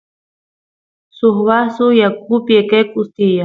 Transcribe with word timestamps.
suk 1.17 1.37
vasu 1.47 1.85
yakupi 2.01 2.53
eqequs 2.61 3.07
tiyan 3.15 3.39